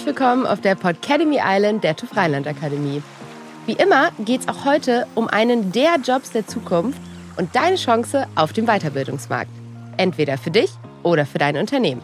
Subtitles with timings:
[0.00, 3.02] herzlich willkommen auf der Podcademy Island der TÜV Rheinland Akademie.
[3.66, 6.98] Wie immer geht es auch heute um einen der Jobs der Zukunft
[7.36, 9.50] und deine Chance auf dem Weiterbildungsmarkt.
[9.98, 10.70] Entweder für dich
[11.02, 12.00] oder für dein Unternehmen.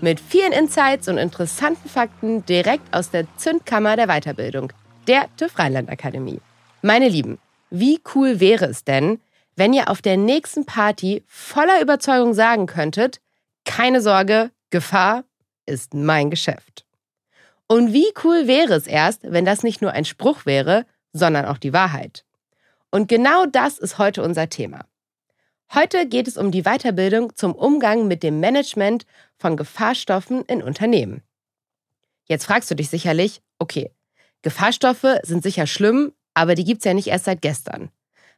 [0.00, 4.72] Mit vielen Insights und interessanten Fakten direkt aus der Zündkammer der Weiterbildung,
[5.06, 6.40] der TÜV Rheinland Akademie.
[6.82, 7.38] Meine Lieben,
[7.70, 9.20] wie cool wäre es denn,
[9.54, 13.20] wenn ihr auf der nächsten Party voller Überzeugung sagen könntet,
[13.64, 15.22] keine Sorge, Gefahr
[15.64, 16.85] ist mein Geschäft.
[17.68, 21.58] Und wie cool wäre es erst, wenn das nicht nur ein Spruch wäre, sondern auch
[21.58, 22.24] die Wahrheit.
[22.90, 24.86] Und genau das ist heute unser Thema.
[25.74, 29.04] Heute geht es um die Weiterbildung zum Umgang mit dem Management
[29.36, 31.22] von Gefahrstoffen in Unternehmen.
[32.24, 33.90] Jetzt fragst du dich sicherlich, okay,
[34.42, 37.90] Gefahrstoffe sind sicher schlimm, aber die gibt es ja nicht erst seit gestern.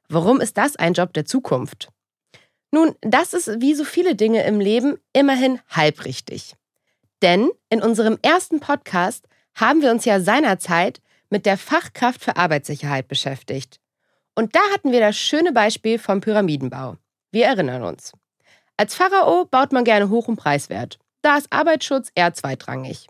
[0.09, 1.91] Warum ist das ein Job der Zukunft?
[2.71, 6.55] Nun, das ist wie so viele Dinge im Leben immerhin halbrichtig.
[7.23, 13.09] Denn in unserem ersten Podcast haben wir uns ja seinerzeit mit der Fachkraft für Arbeitssicherheit
[13.09, 13.81] beschäftigt.
[14.35, 16.97] Und da hatten wir das schöne Beispiel vom Pyramidenbau.
[17.33, 18.13] Wir erinnern uns.
[18.77, 20.99] Als Pharao baut man gerne hoch und preiswert.
[21.23, 23.09] Da ist Arbeitsschutz eher zweitrangig.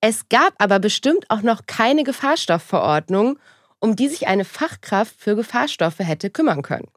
[0.00, 3.38] Es gab aber bestimmt auch noch keine Gefahrstoffverordnung,
[3.80, 6.88] um die sich eine Fachkraft für Gefahrstoffe hätte kümmern können.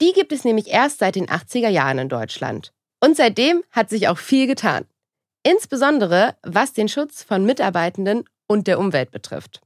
[0.00, 2.72] Die gibt es nämlich erst seit den 80er Jahren in Deutschland.
[3.00, 4.84] Und seitdem hat sich auch viel getan.
[5.42, 9.60] Insbesondere was den Schutz von Mitarbeitenden und der Umwelt betrifft.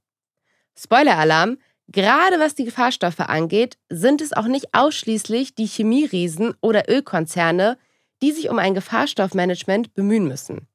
[0.77, 7.79] Spoiler-Alarm, gerade was die Gefahrstoffe angeht, sind es auch nicht ausschließlich die Chemieriesen oder Ölkonzerne,
[8.23, 10.69] die sich um ein Gefahrstoffmanagement bemühen müssen.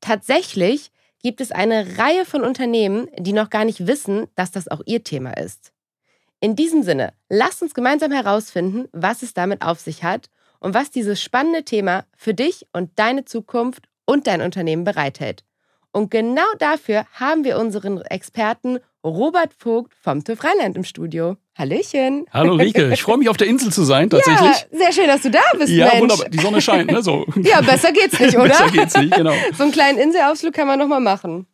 [0.00, 0.90] Tatsächlich
[1.22, 5.02] gibt es eine Reihe von Unternehmen, die noch gar nicht wissen, dass das auch ihr
[5.02, 5.72] Thema ist.
[6.40, 10.90] In diesem Sinne, lasst uns gemeinsam herausfinden, was es damit auf sich hat und was
[10.90, 15.44] dieses spannende Thema für dich und deine Zukunft und dein Unternehmen bereithält.
[15.92, 21.36] Und genau dafür haben wir unseren Experten Robert Vogt vom TÜV Rheinland im Studio.
[21.56, 22.24] Hallöchen.
[22.32, 24.66] Hallo Rike, ich freue mich auf der Insel zu sein, tatsächlich.
[24.70, 26.00] Ja, sehr schön, dass du da bist, Ja, Mensch.
[26.00, 26.28] wunderbar.
[26.30, 27.02] Die Sonne scheint, ne?
[27.02, 27.26] So.
[27.42, 28.48] Ja, besser geht's nicht, oder?
[28.48, 29.34] Besser geht's nicht, genau.
[29.56, 31.46] So einen kleinen Inselausflug kann man nochmal machen.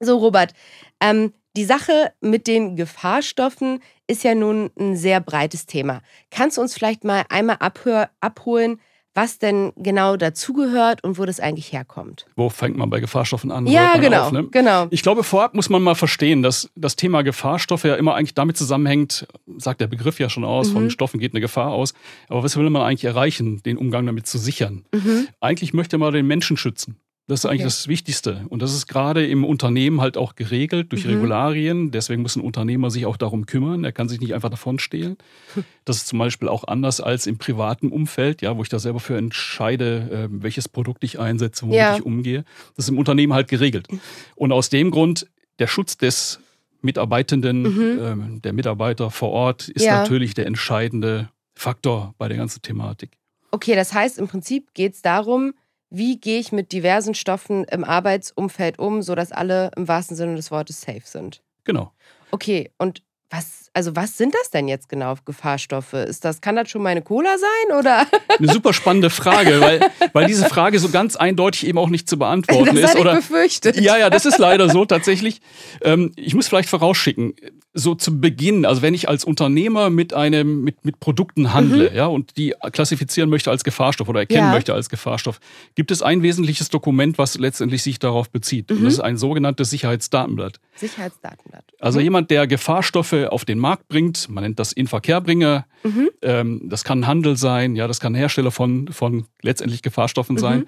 [0.00, 0.52] So, Robert,
[1.00, 6.00] ähm, die Sache mit den Gefahrstoffen ist ja nun ein sehr breites Thema.
[6.30, 8.80] Kannst du uns vielleicht mal einmal abhör, abholen,
[9.14, 12.26] was denn genau dazugehört und wo das eigentlich herkommt?
[12.36, 13.66] Wo fängt man bei Gefahrstoffen an?
[13.66, 14.44] Ja, genau, auf, ne?
[14.50, 14.86] genau.
[14.90, 18.56] Ich glaube, vorab muss man mal verstehen, dass das Thema Gefahrstoffe ja immer eigentlich damit
[18.56, 19.26] zusammenhängt,
[19.58, 20.72] sagt der Begriff ja schon aus, Mhm.
[20.72, 21.92] von Stoffen geht eine Gefahr aus.
[22.28, 24.84] Aber was will man eigentlich erreichen, den Umgang damit zu sichern?
[24.94, 25.28] Mhm.
[25.40, 26.96] Eigentlich möchte man den Menschen schützen.
[27.32, 27.64] Das ist eigentlich Okay.
[27.68, 28.44] das Wichtigste.
[28.50, 31.12] Und das ist gerade im Unternehmen halt auch geregelt durch Mhm.
[31.14, 31.90] Regularien.
[31.90, 33.84] Deswegen muss ein Unternehmer sich auch darum kümmern.
[33.84, 35.16] Er kann sich nicht einfach davon stehlen.
[35.84, 39.00] Das ist zum Beispiel auch anders als im privaten Umfeld, ja, wo ich da selber
[39.00, 41.96] für entscheide, äh, welches Produkt ich einsetze, womit Ja.
[41.96, 42.44] ich umgehe.
[42.76, 43.88] Das ist im Unternehmen halt geregelt.
[44.36, 45.26] Und aus dem Grund,
[45.58, 46.38] der Schutz des
[46.82, 47.64] Mitarbeitenden,
[48.00, 49.86] ähm, der Mitarbeiter vor Ort ist Mhm.
[49.86, 50.02] Ja.
[50.02, 53.10] natürlich der entscheidende Faktor bei der ganzen Thematik.
[53.50, 55.52] Okay, das heißt, im Prinzip geht es darum,
[55.92, 60.50] wie gehe ich mit diversen Stoffen im Arbeitsumfeld um, sodass alle im wahrsten Sinne des
[60.50, 61.42] Wortes safe sind.
[61.64, 61.92] Genau.
[62.30, 65.94] Okay, und was, also was sind das denn jetzt genau Gefahrstoffe?
[65.94, 68.06] Ist das, kann das schon meine Cola sein oder?
[68.38, 69.80] Eine super spannende Frage, weil,
[70.12, 72.84] weil diese Frage so ganz eindeutig eben auch nicht zu beantworten das ist.
[72.88, 73.80] hatte ich Oder, befürchtet.
[73.80, 75.40] ja, ja, das ist leider so tatsächlich.
[75.80, 77.34] Ähm, ich muss vielleicht vorausschicken,
[77.74, 82.04] so zu Beginn, also wenn ich als Unternehmer mit einem, mit, mit Produkten handle, ja,
[82.06, 84.50] und die klassifizieren möchte als Gefahrstoff oder erkennen Mhm.
[84.50, 84.54] Ja.
[84.56, 85.40] möchte als Gefahrstoff,
[85.74, 88.70] gibt es ein wesentliches Dokument, was letztendlich sich darauf bezieht.
[88.70, 88.84] Und Mhm.
[88.84, 90.60] das ist ein sogenanntes Sicherheitsdatenblatt.
[90.76, 91.64] Sicherheitsdatenblatt.
[91.80, 92.04] Also Mhm.
[92.04, 96.10] jemand, der Gefahrstoffe auf den Markt bringt, man nennt das Inverkehrbringer, Mhm.
[96.20, 100.60] ähm, das kann Handel sein, ja, das kann Hersteller von, von letztendlich Gefahrstoffen sein.
[100.60, 100.66] Mhm.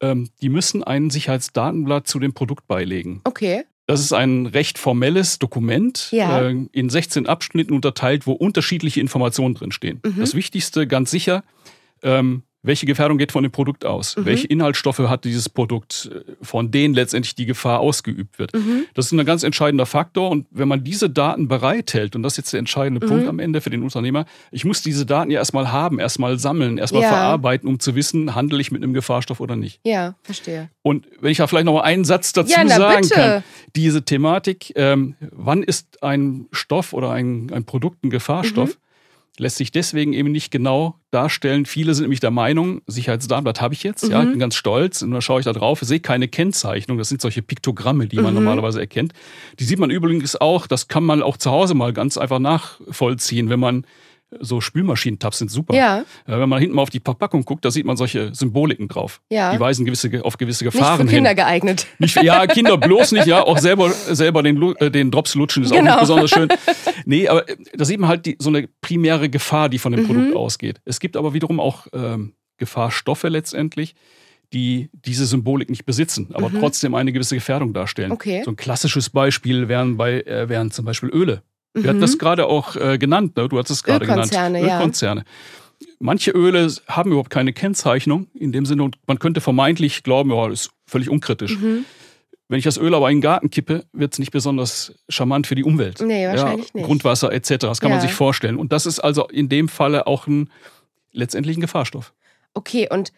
[0.00, 3.20] Ähm, die müssen ein Sicherheitsdatenblatt zu dem Produkt beilegen.
[3.22, 3.62] Okay.
[3.86, 6.42] Das ist ein recht formelles Dokument, Ja.
[6.48, 10.00] äh, in 16 Abschnitten unterteilt, wo unterschiedliche Informationen drinstehen.
[10.04, 10.20] Mhm.
[10.20, 11.42] Das Wichtigste, ganz sicher,
[12.02, 14.16] ähm, welche Gefährdung geht von dem Produkt aus?
[14.16, 14.24] Mhm.
[14.24, 18.54] Welche Inhaltsstoffe hat dieses Produkt, äh, von denen letztendlich die Gefahr ausgeübt wird?
[18.54, 18.84] Mhm.
[18.94, 20.30] Das ist ein ganz entscheidender Faktor.
[20.30, 23.10] Und wenn man diese Daten bereithält, und das ist jetzt der entscheidende Mhm.
[23.10, 26.78] Punkt am Ende für den Unternehmer, ich muss diese Daten ja erstmal haben, erstmal sammeln,
[26.78, 27.08] erstmal Ja.
[27.08, 29.80] verarbeiten, um zu wissen, handle ich mit einem Gefahrstoff oder nicht.
[29.84, 30.70] Ja, verstehe.
[30.82, 33.14] Und wenn ich da vielleicht noch mal einen Satz dazu Ja, sagen bitte.
[33.14, 33.44] kann,
[33.74, 38.81] diese Thematik, ähm, wann ist ein Stoff oder ein, ein Produkt ein Gefahrstoff, Mhm.
[39.38, 41.64] Lässt sich deswegen eben nicht genau darstellen.
[41.66, 44.24] Viele sind nämlich der Meinung, Sicherheitsdatenblatt habe ich jetzt, ja, Mhm.
[44.24, 45.00] ich bin ganz stolz.
[45.02, 46.98] Und dann schaue ich da drauf, sehe keine Kennzeichnung.
[46.98, 48.40] Das sind solche Piktogramme, die man Mhm.
[48.44, 49.12] normalerweise erkennt.
[49.58, 53.48] Die sieht man übrigens auch, das kann man auch zu Hause mal ganz einfach nachvollziehen,
[53.48, 53.86] wenn man
[54.40, 55.74] so Spülmaschinentabs sind super.
[55.74, 56.04] Ja.
[56.26, 59.20] Ja, Wenn man hinten mal auf die Verpackung guckt, da sieht man solche Symboliken drauf.
[59.30, 59.52] Ja.
[59.52, 61.36] Die weisen gewisse, auf gewisse Nicht Gefahren für Kinder hin.
[61.36, 61.86] geeignet.
[61.98, 65.72] Nicht, ja, Kinder bloß nicht, ja, auch selber, selber den, äh, den Drops lutschen ist
[65.72, 65.92] auch Genau.
[65.92, 66.48] nicht besonders schön.
[67.04, 70.02] Nee, aber äh, da sieht man halt die, so eine primäre Gefahr, die von dem
[70.02, 70.06] Mhm.
[70.06, 70.80] Produkt ausgeht.
[70.84, 73.94] Es gibt aber wiederum auch ähm, Gefahrstoffe letztendlich,
[74.52, 78.08] die diese Symbolik nicht besitzen, aber trotzdem eine gewisse Gefährdung darstellen.
[78.10, 78.14] Mhm.
[78.14, 78.42] Okay.
[78.44, 81.42] So ein klassisches Beispiel wären, bei, äh, wären zum Beispiel Öle.
[81.74, 82.02] Wir hatten Mhm.
[82.02, 83.48] das gerade auch äh, genannt, ne?
[83.48, 84.26] du hattest es gerade genannt.
[84.32, 84.76] Ölkonzerne, ja.
[84.78, 85.24] Ölkonzerne.
[85.98, 90.48] Manche Öle haben überhaupt keine Kennzeichnung in dem Sinne und man könnte vermeintlich glauben, ja,
[90.48, 91.58] das ist völlig unkritisch.
[91.58, 91.84] Mhm.
[92.48, 95.54] Wenn ich das Öl aber in den Garten kippe, wird es nicht besonders charmant für
[95.54, 96.00] die Umwelt.
[96.02, 96.86] Nee, wahrscheinlich ja, nicht.
[96.86, 97.56] Grundwasser etc.
[97.60, 98.02] Das kann man Ja.
[98.02, 98.56] sich vorstellen.
[98.58, 100.50] Und das ist also in dem Falle auch ein
[101.12, 102.12] letztendlich ein Gefahrstoff.
[102.52, 103.12] Okay, und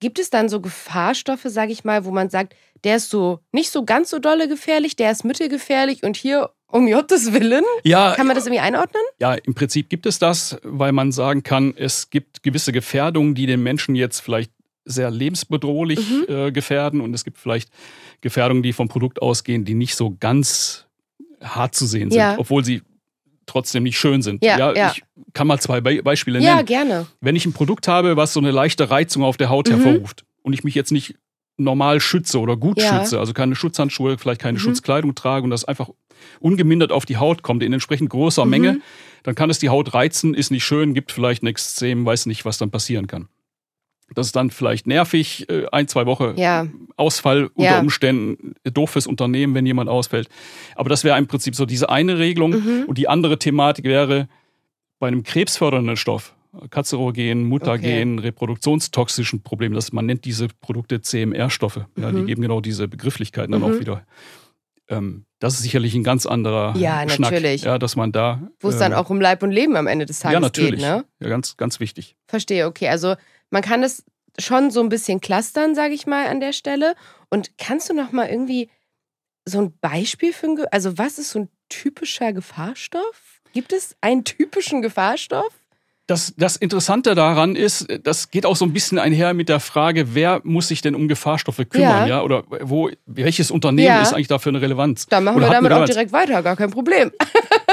[0.00, 2.54] gibt es dann so Gefahrstoffe, sage ich mal, wo man sagt,
[2.84, 6.90] der ist so nicht so ganz so dolle gefährlich, der ist mittelgefährlich und hier um
[6.90, 7.64] Gottes Willen?
[7.84, 9.02] Ja, Kann man das irgendwie einordnen?
[9.20, 13.46] Ja, im Prinzip gibt es das, weil man sagen kann, es gibt gewisse Gefährdungen, die
[13.46, 14.50] den Menschen jetzt vielleicht
[14.84, 16.24] sehr lebensbedrohlich Mhm.
[16.28, 17.70] äh, gefährden und es gibt vielleicht
[18.20, 20.86] Gefährdungen, die vom Produkt ausgehen, die nicht so ganz
[21.42, 22.34] hart zu sehen sind, Ja.
[22.38, 22.82] obwohl sie
[23.46, 24.42] trotzdem nicht schön sind.
[24.44, 24.92] Ja, ja.
[24.94, 25.02] Ich
[25.34, 26.66] kann mal zwei Be Beispiele Ja, nennen.
[26.66, 27.06] gerne.
[27.20, 29.72] Wenn ich ein Produkt habe, was so eine leichte Reizung auf der Haut Mhm.
[29.82, 31.14] hervorruft und ich mich jetzt nicht
[31.56, 32.88] normal schütze oder gut Ja.
[32.88, 34.62] schütze, also keine Schutzhandschuhe, vielleicht keine Mhm.
[34.62, 35.88] Schutzkleidung trage und das einfach
[36.40, 38.50] ungemindert auf die Haut kommt in entsprechend großer Mhm.
[38.50, 38.80] Menge,
[39.22, 42.44] dann kann es die Haut reizen, ist nicht schön, gibt vielleicht ein Extrem, weiß nicht,
[42.44, 43.28] was dann passieren kann.
[44.14, 46.66] Das ist dann vielleicht nervig, äh, ein, zwei Wochen Ja.
[46.96, 47.80] Ausfall unter Ja.
[47.80, 50.28] Umständen, doof fürs Unternehmen, wenn jemand ausfällt.
[50.76, 52.50] Aber das wäre im Prinzip so diese eine Regelung.
[52.50, 52.84] Mhm.
[52.86, 54.28] Und die andere Thematik wäre
[54.98, 56.34] bei einem krebsfördernden Stoff,
[56.70, 61.86] Kanzerogen, Mutagen, reproduktionstoxischen Problemen, das, man nennt diese Produkte CMR-Stoffe.
[61.96, 62.26] Ja, Die Mhm.
[62.26, 63.66] geben genau diese Begrifflichkeiten dann Mhm.
[63.76, 64.06] auch wieder.
[64.88, 67.62] Ähm, das ist sicherlich ein ganz anderer Ja, Schnack, natürlich.
[67.62, 68.48] ja, dass man da.
[68.60, 70.80] Wo es dann äh, auch um Leib und Leben am Ende des Tages Ja, natürlich.
[70.80, 71.04] geht, ne?
[71.20, 72.16] Ja, ganz, ganz wichtig.
[72.26, 72.88] Verstehe, okay.
[72.88, 73.14] Also
[73.50, 74.04] man kann es
[74.38, 76.94] schon so ein bisschen clustern, sage ich mal, an der Stelle.
[77.30, 78.68] Und kannst du noch mal irgendwie
[79.46, 83.40] so ein Beispiel für ein, also was ist so ein typischer Gefahrstoff?
[83.52, 85.52] Gibt es einen typischen Gefahrstoff?
[86.06, 90.14] Das, das Interessante daran ist, das geht auch so ein bisschen einher mit der Frage,
[90.14, 92.06] wer muss sich denn um Gefahrstoffe kümmern, Ja.
[92.06, 92.22] ja?
[92.22, 94.02] Oder wo, welches Unternehmen Ja.
[94.02, 95.06] ist eigentlich dafür eine Relevanz?
[95.06, 97.10] Dann machen Oder wir damit auch direkt weiter, gar kein Problem.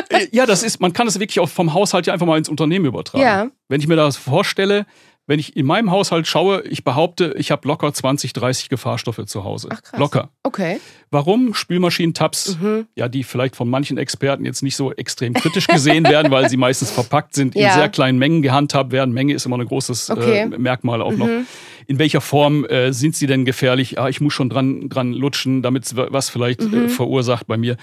[0.10, 2.50] Äh, Ja, das ist, man kann es wirklich auch vom Haushalt ja einfach mal ins
[2.50, 3.24] Unternehmen übertragen.
[3.24, 3.48] Ja.
[3.70, 4.86] Wenn ich mir das vorstelle,
[5.28, 9.44] wenn ich in meinem Haushalt schaue, ich behaupte, ich habe locker 20, 30 Gefahrstoffe zu
[9.44, 9.70] Hause.
[9.72, 10.00] Ach, krass.
[10.00, 10.30] Locker.
[10.44, 10.80] Okay.
[11.10, 11.54] Warum?
[11.54, 12.88] Spülmaschinen-Tabs, Mhm.
[12.96, 16.58] ja, die vielleicht von manchen Experten jetzt nicht so extrem kritisch gesehen werden, weil sie
[16.58, 17.74] meistens verpackt sind, in Ja.
[17.74, 19.14] sehr kleinen Mengen gehandhabt werden.
[19.14, 20.40] Menge ist immer ein großes Okay.
[20.40, 21.28] äh, Merkmal auch noch.
[21.28, 21.46] Mhm.
[21.88, 24.00] In welcher Form äh, sind sie denn gefährlich?
[24.00, 26.86] Ah, ich muss schon dran, dran lutschen, damit es was vielleicht Mhm.
[26.86, 27.78] äh, verursacht bei mir,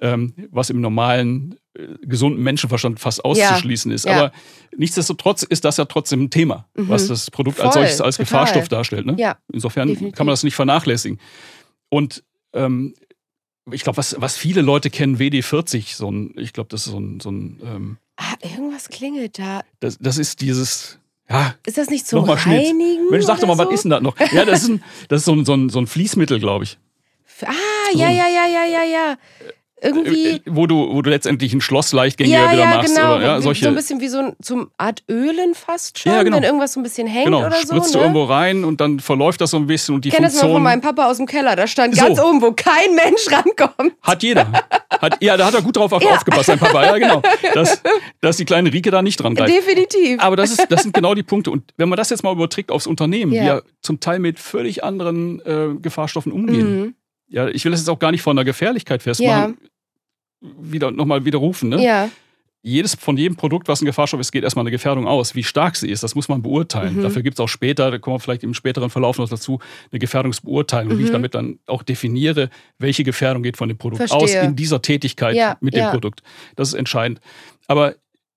[0.00, 1.56] ähm, was im normalen, äh,
[2.02, 4.04] gesunden Menschenverstand fast auszuschließen ist.
[4.06, 4.12] Ja.
[4.12, 4.32] Aber
[4.76, 6.88] nichtsdestotrotz ist das ja trotzdem ein Thema, Mhm.
[6.88, 8.24] was das Produkt als Voll, solches als total.
[8.26, 9.06] Gefahrstoff darstellt.
[9.06, 9.14] Ne?
[9.18, 10.16] Ja, Insofern definitiv.
[10.16, 11.18] kann man das nicht vernachlässigen.
[11.88, 12.94] Und ähm,
[13.70, 16.98] ich glaube, was, was viele Leute kennen, WD40, so ein, ich glaube, das ist so
[17.00, 19.60] ein, so ein ähm, Ah, irgendwas klingelt da.
[19.80, 22.24] das, das ist dieses, ja, Ist das nicht Schnitt.
[22.46, 23.10] Reinigen?
[23.10, 23.74] Mensch, sag doch mal, oder was so?
[23.74, 24.18] ist denn das noch?
[24.32, 26.78] Ja, das ist, ein, das ist so, ein, so, ein, so ein Fließmittel, glaube ich.
[27.42, 27.52] Ah,
[27.94, 29.16] ja, ja, ja, ja, ja, ja.
[29.82, 30.28] Irgendwie.
[30.36, 32.96] Äh, Wo du, wo du letztendlich ein Schloss leichtgängiger ja, wieder ja, machst.
[32.96, 33.16] genau.
[33.16, 36.22] Oder, ja, solche, so ein bisschen wie so ein zum Art Ölen fast schon, Ja,
[36.22, 36.36] genau.
[36.38, 37.74] wenn irgendwas so ein bisschen hängt genau, oder so.
[37.74, 38.04] spritzt du ne?
[38.04, 40.40] irgendwo rein und dann verläuft das so ein bisschen und die Ich kenne das mal
[40.40, 41.56] Funktion von meinem Papa aus dem Keller.
[41.56, 42.06] Da stand So.
[42.06, 43.92] ganz oben, wo kein Mensch rankommt.
[44.02, 44.50] hat jeder.
[44.98, 46.12] Hat, ja, da hat er gut drauf auf, Ja.
[46.12, 46.82] aufgepasst, sein Papa.
[46.82, 47.20] Ja, genau.
[47.52, 47.82] Dass,
[48.22, 49.54] dass die kleine Rike da nicht dran greift.
[49.54, 50.20] Definitiv.
[50.22, 51.50] Aber das, ist, das sind genau die Punkte.
[51.50, 53.40] Und wenn man das jetzt mal überträgt aufs Unternehmen, Ja.
[53.42, 56.80] die ja zum Teil mit völlig anderen äh, Gefahrstoffen umgehen.
[56.80, 56.94] Mhm.
[57.28, 59.58] Ja, ich will das jetzt auch gar nicht von der Gefährlichkeit festmachen.
[60.40, 61.70] Wieder nochmal widerrufen.
[61.70, 61.82] Ne?
[61.82, 62.08] Ja,
[62.62, 65.36] Jedes, von jedem Produkt, was ein Gefahrstoff ist, geht erstmal eine Gefährdung aus.
[65.36, 66.96] Wie stark sie ist, das muss man beurteilen.
[66.96, 67.02] Mhm.
[67.02, 69.60] Dafür gibt es auch später, da kommen wir vielleicht im späteren Verlauf noch dazu,
[69.92, 71.12] eine Gefährdungsbeurteilung, wie ich Mhm.
[71.12, 74.18] damit dann auch definiere, welche Gefährdung geht von dem Produkt Verstehe.
[74.18, 75.90] aus in dieser Tätigkeit Ja, mit dem ja.
[75.92, 76.22] Produkt.
[76.56, 77.20] Das ist entscheidend.
[77.68, 77.94] Aber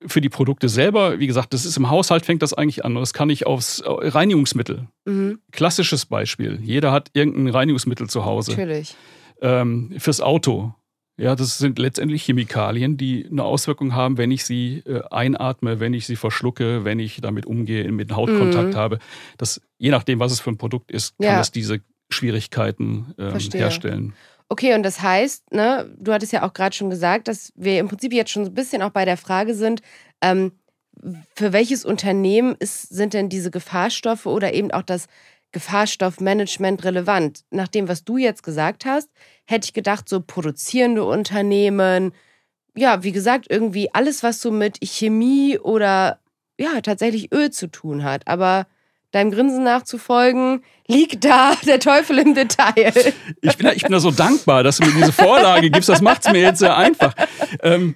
[0.07, 2.95] für die Produkte selber, wie gesagt, das ist im Haushalt fängt das eigentlich an.
[2.95, 4.87] Das kann ich aufs äh, Reinigungsmittel.
[5.05, 5.39] mhm.
[5.51, 6.59] Klassisches Beispiel.
[6.63, 8.51] Jeder hat irgendein Reinigungsmittel zu Hause.
[8.51, 8.95] natürlich.
[9.41, 10.73] Ähm, fürs Auto.
[11.17, 15.93] Ja, das sind letztendlich Chemikalien, die eine Auswirkung haben, wenn ich sie äh, einatme, wenn
[15.93, 18.77] ich sie verschlucke, wenn ich damit umgehe, mit Hautkontakt Mhm.
[18.77, 18.99] habe.
[19.37, 21.37] Das, je nachdem, was es für ein Produkt ist, kann Ja.
[21.37, 24.13] das diese Schwierigkeiten ähm, herstellen.
[24.51, 27.87] Okay, und das heißt, ne, du hattest ja auch gerade schon gesagt, dass wir im
[27.87, 29.81] Prinzip jetzt schon so ein bisschen auch bei der Frage sind,
[30.21, 30.53] ähm,
[31.35, 35.05] für welches Unternehmen ist, sind denn diese Gefahrstoffe oder eben auch das
[35.51, 37.45] Gefahrstoffmanagement relevant?
[37.51, 39.09] Nach dem, was du jetzt gesagt hast,
[39.45, 42.11] hätte ich gedacht, so produzierende Unternehmen,
[42.75, 46.19] ja, wie gesagt, irgendwie alles, was so mit Chemie oder
[46.59, 48.27] ja, tatsächlich Öl zu tun hat.
[48.27, 48.67] Aber
[49.11, 52.93] deinem Grinsen nachzufolgen, liegt da der Teufel im Detail.
[53.41, 55.89] Ich bin, da, ich bin da so dankbar, dass du mir diese Vorlage gibst.
[55.89, 57.13] Das macht es mir jetzt sehr einfach.
[57.63, 57.95] Ähm,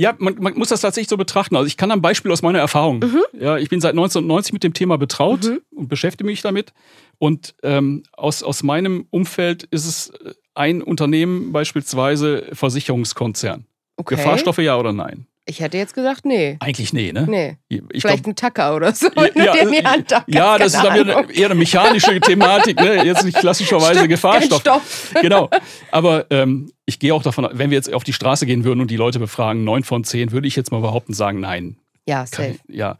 [0.00, 1.56] ja, man, man, muss das tatsächlich so betrachten.
[1.56, 3.00] Also ich kann ein Beispiel aus meiner Erfahrung.
[3.00, 3.22] Mhm.
[3.32, 5.60] Ja, ich bin seit 1990 mit dem Thema betraut mhm.
[5.74, 6.72] und beschäftige mich damit.
[7.18, 10.12] Und ähm, aus, aus meinem Umfeld ist es
[10.54, 13.66] ein Unternehmen, beispielsweise Versicherungskonzern.
[13.96, 14.14] Okay.
[14.14, 15.26] Gefahrstoffe ja oder nein?
[15.48, 16.58] Ich hätte jetzt gesagt, nee.
[16.60, 17.24] Eigentlich nee, ne?
[17.26, 17.56] Nee.
[17.68, 19.08] Ich Vielleicht glaub, ein Tacker oder so.
[19.16, 23.02] Ja, ja, ja das ist dann wieder eher eine mechanische Thematik, ne?
[23.02, 25.14] Jetzt nicht klassischerweise Stimmt, Gefahrstoff.
[25.22, 25.48] Genau.
[25.90, 28.90] Aber ähm, ich gehe auch davon, wenn wir jetzt auf die Straße gehen würden und
[28.90, 31.78] die Leute befragen, neun von zehn, würde ich jetzt mal behaupten, sagen nein.
[32.06, 32.58] Ja, safe.
[32.58, 32.98] Kann, ja.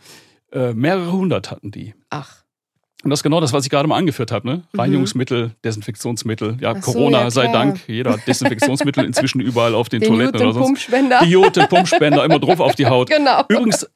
[0.50, 1.94] Äh, mehrere hundert hatten die.
[2.08, 2.44] Ach.
[3.04, 4.48] Und das ist genau das, was ich gerade mal angeführt habe.
[4.48, 4.62] Ne?
[4.72, 4.80] Mhm.
[4.80, 6.56] Reinigungsmittel, Desinfektionsmittel.
[6.60, 7.80] Ja, so, Corona ja, sei Dank.
[7.86, 10.66] Jeder hat Desinfektionsmittel inzwischen überall auf den, den Toiletten oder sonst.
[10.66, 11.20] Pumpspender.
[11.20, 13.08] Biote, Pumpspender, immer drauf auf die Haut.
[13.18, 13.42] Genau.
[13.48, 13.86] Übrigens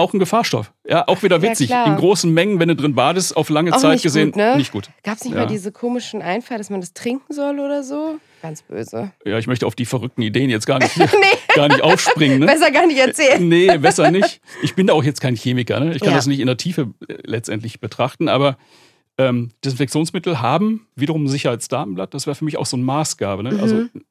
[0.00, 0.72] auch ein Gefahrstoff.
[0.86, 1.70] Ja, auch wieder witzig.
[1.70, 4.56] Ja, In großen Mengen, wenn du drin badest, auf lange auch Zeit gesehen, gut, ne?
[4.56, 4.90] nicht gut.
[5.02, 5.40] Gab es nicht ja.
[5.40, 8.18] mal diese komischen Einfall, dass man das trinken soll oder so?
[8.42, 9.12] Ganz böse.
[9.24, 11.06] Ja, ich möchte auf die verrückten Ideen jetzt gar nicht, nee.
[11.54, 12.40] gar nicht aufspringen.
[12.40, 12.46] Ne?
[12.46, 13.46] Besser gar nicht erzählen.
[13.46, 14.40] Nee, besser nicht.
[14.62, 15.78] Ich bin da auch jetzt kein Chemiker.
[15.80, 15.94] Ne?
[15.94, 16.16] Ich kann ja.
[16.16, 18.56] das nicht in der Tiefe äh, letztendlich betrachten, aber
[19.18, 22.14] ähm, Desinfektionsmittel haben wiederum ein Sicherheitsdatenblatt.
[22.14, 23.42] Das wäre für mich auch so eine Maßgabe.
[23.42, 23.50] Ne?
[23.60, 23.90] Also mhm.
[23.92, 24.04] Also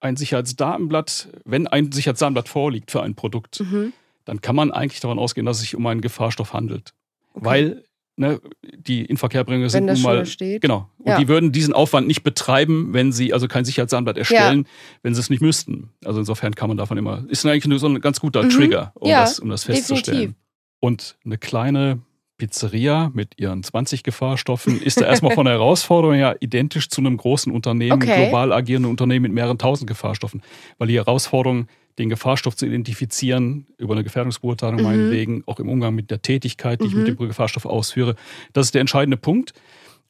[0.00, 3.92] ein Sicherheitsdatenblatt, wenn ein Sicherheitsdatenblatt vorliegt für ein Produkt, mhm.
[4.28, 6.92] Dann kann man eigentlich davon ausgehen, dass es sich um einen Gefahrstoff handelt.
[7.32, 7.46] Okay.
[7.46, 7.84] Weil
[8.16, 10.26] ne, die Inverkehrbringer sind nun mal.
[10.26, 10.60] Steht.
[10.60, 10.90] Genau.
[10.98, 11.18] Und ja.
[11.18, 14.98] die würden diesen Aufwand nicht betreiben, wenn sie also kein Sicherheitsdatenblatt erstellen, ja.
[15.02, 15.94] wenn sie es nicht müssten.
[16.04, 17.24] Also insofern kann man davon immer.
[17.28, 18.50] Ist eigentlich nur so ein ganz guter mhm.
[18.50, 20.18] Trigger, um, ja, das, um das festzustellen.
[20.18, 20.42] Definitiv.
[20.80, 22.00] Und eine kleine
[22.36, 27.16] Pizzeria mit ihren 20 Gefahrstoffen ist da erstmal von der Herausforderung her identisch zu einem
[27.16, 28.24] großen Unternehmen, okay.
[28.24, 30.42] global agierenden Unternehmen mit mehreren tausend Gefahrstoffen.
[30.76, 31.66] Weil die Herausforderung,
[31.98, 34.86] den Gefahrstoff zu identifizieren, über eine Gefährdungsbeurteilung mhm.
[34.86, 36.90] meinetwegen, auch im Umgang mit der Tätigkeit, die mhm.
[36.90, 37.16] ich mit mhm.
[37.16, 38.14] dem Gefahrstoff ausführe,
[38.52, 39.54] das ist der entscheidende Punkt.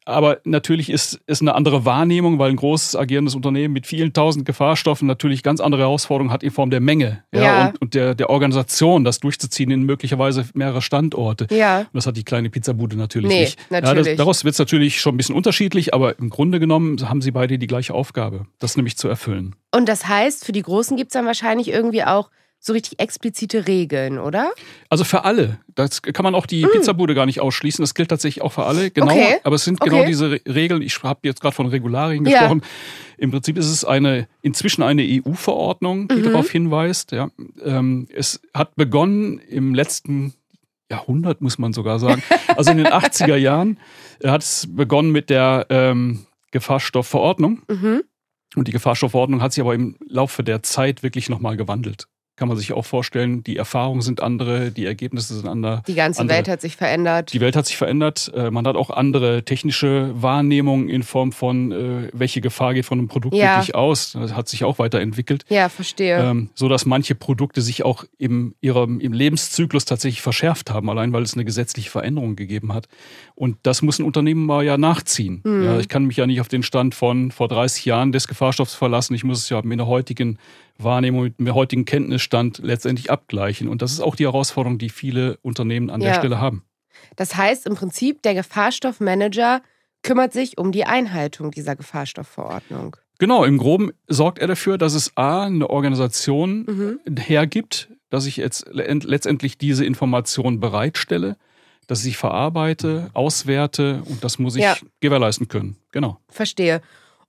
[0.09, 4.47] Aber natürlich ist es eine andere Wahrnehmung, weil ein großes agierendes Unternehmen mit vielen tausend
[4.47, 7.67] Gefahrstoffen natürlich ganz andere Herausforderungen hat in Form der Menge ja, ja.
[7.67, 11.47] Und, und, der, der Organisation, das durchzuziehen in möglicherweise mehrere Standorte.
[11.51, 11.81] Ja.
[11.81, 13.59] Und das hat die kleine Pizzabude natürlich nee, nicht.
[13.71, 14.07] Natürlich.
[14.07, 17.21] Ja, das, daraus wird es natürlich schon ein bisschen unterschiedlich, aber im Grunde genommen haben
[17.21, 19.57] sie beide die gleiche Aufgabe, das nämlich zu erfüllen.
[19.75, 23.67] Und das heißt, für die Großen gibt es dann wahrscheinlich irgendwie auch so richtig explizite
[23.67, 24.53] Regeln, oder?
[24.89, 25.59] Also für alle.
[25.75, 26.71] Das kann man auch die mm.
[26.73, 27.83] Pizzabude gar nicht ausschließen.
[27.83, 28.91] Das gilt tatsächlich auch für alle.
[28.91, 29.13] Genau.
[29.13, 29.37] Okay.
[29.45, 30.83] Aber es sind genau diese Regeln.
[30.83, 32.61] Ich habe jetzt gerade von Regularien gesprochen.
[32.63, 32.69] Ja.
[33.19, 36.25] Im Prinzip ist es eine inzwischen eine EU-Verordnung, die mhm.
[36.25, 37.13] darauf hinweist.
[37.13, 37.31] Ja.
[37.65, 40.35] Ähm, es hat begonnen im letzten
[40.91, 42.23] Jahrhundert, muss man sogar sagen.
[42.57, 43.79] Also in den 80er Jahren
[44.25, 47.63] hat es begonnen mit der ähm, Gefahrstoffverordnung.
[47.69, 48.03] Mhm.
[48.57, 52.57] Und die Gefahrstoffverordnung hat sich aber im Laufe der Zeit wirklich nochmal gewandelt kann man
[52.57, 55.83] sich auch vorstellen, die Erfahrungen sind andere, die Ergebnisse sind andere.
[55.89, 56.39] Die ganze andere.
[56.39, 57.33] Welt hat sich verändert.
[57.33, 58.31] Die Welt hat sich verändert.
[58.33, 62.99] Äh, man hat auch andere technische Wahrnehmungen in Form von, äh, welche Gefahr geht von
[62.99, 63.57] einem Produkt ja.
[63.57, 64.13] wirklich aus.
[64.13, 65.45] Das hat sich auch weiterentwickelt.
[65.49, 66.17] Ja, verstehe.
[66.19, 71.13] Ähm, so dass manche Produkte sich auch im, ihrem, im Lebenszyklus tatsächlich verschärft haben, allein
[71.13, 72.87] weil es eine gesetzliche Veränderung gegeben hat.
[73.35, 75.43] Und das muss ein Unternehmen mal ja nachziehen.
[75.45, 78.75] Ja, ich kann mich ja nicht auf den Stand von vor 30 Jahren des Gefahrstoffs
[78.75, 79.15] verlassen.
[79.15, 80.39] Ich muss es ja mit der heutigen
[80.79, 83.69] Wahrnehmung, mit dem heutigen Kenntnisstand letztendlich abgleichen.
[83.69, 86.09] Und das ist auch die Herausforderung, die viele Unternehmen an ja.
[86.09, 86.65] der Stelle haben.
[87.17, 89.63] Das heißt im Prinzip, der Gefahrstoffmanager
[90.03, 92.97] kümmert sich um die Einhaltung dieser Gefahrstoffverordnung.
[93.19, 97.17] Genau, im Groben sorgt er dafür, dass es A, eine Organisation mhm.
[97.17, 101.37] hergibt, dass ich jetzt letztendlich diese Informationen bereitstelle,
[101.89, 104.77] dass ich verarbeite, auswerte und das muss ich ja.
[105.01, 105.77] gewährleisten können.
[105.91, 106.21] Genau.
[106.29, 106.81] Verstehe.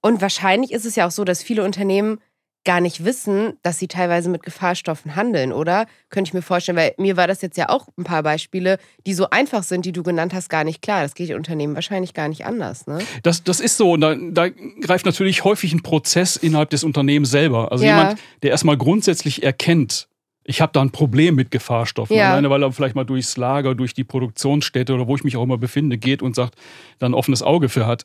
[0.01, 2.19] Und wahrscheinlich ist es ja auch so, dass viele Unternehmen
[2.65, 5.87] gar nicht wissen, dass sie teilweise mit Gefahrstoffen handeln, oder?
[6.09, 9.13] Könnte ich mir vorstellen, weil mir war das jetzt ja auch ein paar Beispiele, die
[9.13, 11.01] so einfach sind, die du genannt hast, gar nicht klar.
[11.01, 12.99] Das geht den Unternehmen wahrscheinlich gar nicht anders, ne?
[13.23, 13.93] Das, das ist so.
[13.93, 17.71] Und da, da greift natürlich häufig ein Prozess innerhalb des Unternehmens selber.
[17.71, 17.97] Also ja.
[17.97, 20.09] jemand, der erstmal grundsätzlich erkennt,
[20.43, 22.15] ich habe da ein Problem mit Gefahrstoffen.
[22.15, 22.31] Ja.
[22.31, 25.43] Alleine, weil er vielleicht mal durchs Lager, durch die Produktionsstätte oder wo ich mich auch
[25.43, 26.55] immer befinde, geht und sagt,
[26.97, 28.03] da ein offenes Auge für hat.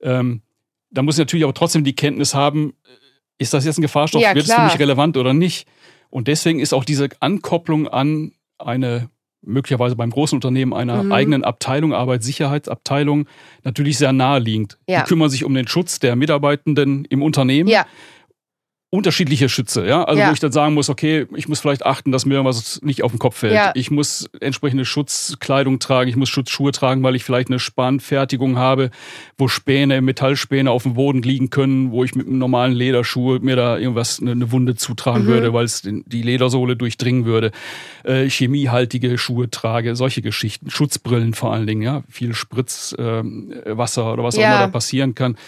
[0.00, 0.42] Ähm,
[0.90, 2.74] da muss ich natürlich aber trotzdem die Kenntnis haben,
[3.42, 5.66] ist das jetzt ein Gefahrstoff, ja, wird es für mich relevant oder nicht?
[6.10, 9.08] Und deswegen ist auch diese Ankopplung an eine
[9.44, 11.12] möglicherweise beim großen Unternehmen einer mhm.
[11.12, 13.26] eigenen Abteilung, Arbeitssicherheitsabteilung,
[13.64, 14.78] natürlich sehr naheliegend.
[14.86, 15.02] Ja.
[15.02, 17.68] Die kümmern sich um den Schutz der Mitarbeitenden im Unternehmen.
[17.68, 17.86] Ja.
[18.94, 20.04] Unterschiedliche Schütze, ja.
[20.04, 20.28] Also Ja.
[20.28, 23.10] wo ich dann sagen muss, okay, ich muss vielleicht achten, dass mir irgendwas nicht auf
[23.10, 23.54] den Kopf fällt.
[23.54, 23.72] Ja.
[23.74, 28.90] Ich muss entsprechende Schutzkleidung tragen, ich muss Schutzschuhe tragen, weil ich vielleicht eine Spanfertigung habe,
[29.38, 33.56] wo Späne, Metallspäne auf dem Boden liegen können, wo ich mit einem normalen Lederschuh mir
[33.56, 37.50] da irgendwas eine, eine Wunde zutragen würde, weil es die Ledersohle durchdringen würde.
[38.04, 40.68] Äh, chemiehaltige Schuhe trage, solche Geschichten.
[40.68, 42.02] Schutzbrillen vor allen Dingen, ja.
[42.10, 44.48] Viel Spritzwasser ähm, Wasser oder was auch Ja.
[44.56, 45.38] immer da passieren kann.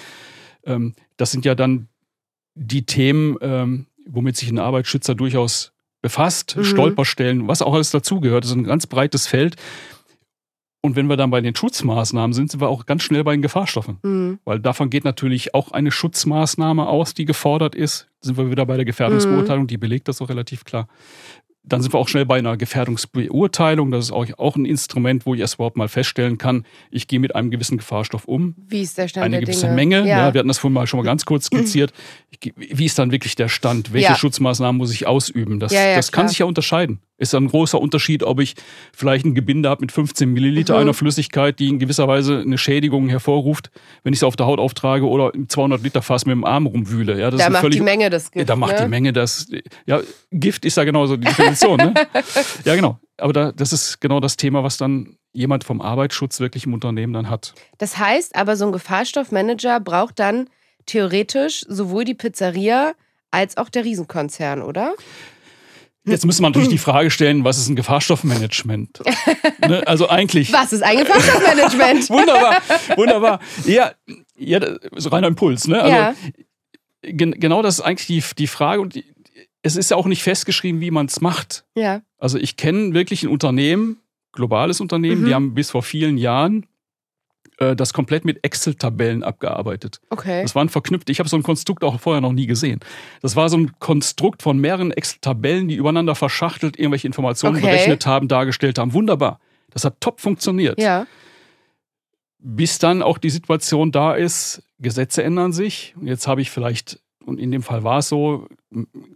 [0.64, 1.88] Ähm, das sind ja dann
[2.54, 6.64] die Themen, ähm, womit sich ein Arbeitsschützer durchaus befasst, Mhm.
[6.64, 8.44] Stolperstellen, was auch alles dazugehört.
[8.44, 9.56] Das ist ein ganz breites Feld.
[10.82, 13.40] Und wenn wir dann bei den Schutzmaßnahmen sind, sind wir auch ganz schnell bei den
[13.40, 13.98] Gefahrstoffen.
[14.02, 14.38] Mhm.
[14.44, 18.08] Weil davon geht natürlich auch eine Schutzmaßnahme aus, die gefordert ist.
[18.20, 20.86] Sind wir wieder bei der Gefährdungsbeurteilung, die belegt das auch relativ klar.
[21.66, 23.90] Dann sind wir auch schnell bei einer Gefährdungsbeurteilung.
[23.90, 27.18] Das ist auch, auch ein Instrument, wo ich erst überhaupt mal feststellen kann, ich gehe
[27.20, 29.74] mit einem gewissen Gefahrstoff um Wie ist der Stand eine der gewisse Dinge?
[29.74, 29.98] Menge.
[30.00, 30.04] Ja.
[30.28, 30.34] Ja.
[30.34, 31.92] wir hatten das vorhin mal schon mal ganz kurz skizziert.
[32.30, 33.92] Ich ge- Wie ist dann wirklich der Stand?
[33.92, 34.14] Welche Ja.
[34.16, 35.58] Schutzmaßnahmen muss ich ausüben?
[35.60, 37.00] Das, Ja, das kann sich ja unterscheiden.
[37.24, 38.54] Ist ein großer Unterschied, ob ich
[38.92, 40.80] vielleicht ein Gebinde habe mit 15 Milliliter Mhm.
[40.80, 43.70] einer Flüssigkeit, die in gewisser Weise eine Schädigung hervorruft,
[44.02, 46.66] wenn ich sie auf der Haut auftrage oder im 200 Liter Fass mit dem Arm
[46.66, 47.18] rumwühle.
[47.18, 48.48] Ja, das da macht völlig, die Menge das ja, Gift.
[48.50, 48.82] da macht ne?
[48.82, 49.48] die Menge das.
[49.86, 50.00] Ja,
[50.30, 51.76] Gift ist ja genauso die Definition.
[51.78, 51.94] ne?
[52.64, 52.98] Ja, genau.
[53.16, 57.12] Aber da, das ist genau das Thema, was dann jemand vom Arbeitsschutz wirklich im Unternehmen
[57.12, 57.54] dann hat.
[57.78, 60.48] Das heißt aber, so ein Gefahrstoffmanager braucht dann
[60.86, 62.92] theoretisch sowohl die Pizzeria
[63.30, 64.94] als auch der Riesenkonzern, oder?
[66.06, 69.00] Jetzt müsste man natürlich die Frage stellen, was ist ein Gefahrstoffmanagement?
[69.68, 69.86] ne?
[69.86, 70.52] Also eigentlich.
[70.52, 72.10] Was ist ein Gefahrstoffmanagement?
[72.10, 72.60] Wunderbar,
[72.96, 73.40] wunderbar.
[73.64, 73.92] Ja,
[74.36, 75.66] ja, ist reiner Impuls.
[75.66, 75.80] Ne?
[75.82, 76.14] Also, ja.
[77.02, 78.82] gen genau das ist eigentlich die, die Frage.
[78.82, 79.04] Und die,
[79.62, 81.64] es ist ja auch nicht festgeschrieben, wie man es macht.
[81.74, 82.02] ja.
[82.18, 83.98] Also ich kenne wirklich ein Unternehmen,
[84.32, 85.26] globales Unternehmen, Mhm.
[85.26, 86.64] die haben bis vor vielen Jahren
[87.70, 90.00] äh, das komplett mit Excel-Tabellen abgearbeitet.
[90.10, 90.42] Okay.
[90.42, 91.10] Das waren verknüpft.
[91.10, 92.80] Ich habe so ein Konstrukt auch vorher noch nie gesehen.
[93.22, 97.66] Das war so ein Konstrukt von mehreren Excel-Tabellen, die übereinander verschachtelt irgendwelche Informationen Okay.
[97.66, 98.92] berechnet haben, dargestellt haben.
[98.92, 99.40] Wunderbar.
[99.70, 100.80] Das hat top funktioniert.
[100.80, 101.06] Ja.
[102.38, 105.94] Bis dann auch die Situation da ist, Gesetze ändern sich.
[105.98, 108.46] Und jetzt habe ich vielleicht, und in dem Fall war es so,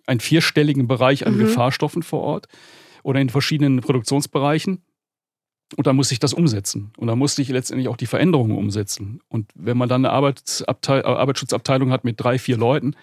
[0.06, 1.40] einen vierstelligen Bereich an Mhm.
[1.40, 2.46] Gefahrstoffen vor Ort
[3.02, 4.82] oder in verschiedenen Produktionsbereichen.
[5.76, 6.92] Und dann muss ich das umsetzen.
[6.96, 9.20] Und dann musste ich letztendlich auch die Veränderungen umsetzen.
[9.28, 12.94] Und wenn man dann eine Arbeitsabteil äh, Arbeitsschutzabteilung hat mit drei, vier Leuten,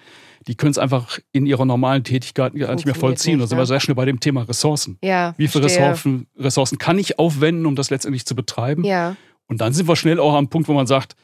[0.48, 3.38] die können es einfach in ihrer normalen Tätigkeit gar nicht mehr vollziehen.
[3.38, 3.68] nicht, Da sind wir ne?
[3.68, 4.98] sehr schnell bei dem Thema Ressourcen.
[5.04, 5.34] Ja.
[5.38, 5.66] Wie viele.
[5.66, 8.84] Ressourcen, Ressourcen kann ich aufwenden, um das letztendlich zu betreiben?
[8.84, 9.16] Ja.
[9.48, 11.16] Und dann sind wir schnell auch am Punkt, wo man sagt,